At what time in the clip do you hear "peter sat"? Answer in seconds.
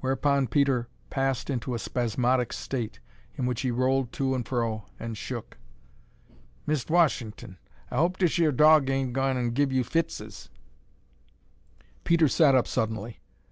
12.02-12.56